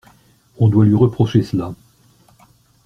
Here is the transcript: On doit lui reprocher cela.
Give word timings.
On 0.57 0.67
doit 0.67 0.83
lui 0.85 0.95
reprocher 0.95 1.43
cela. 1.43 1.75